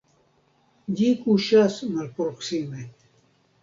[1.01, 2.85] Ĝi kuŝas malproksime.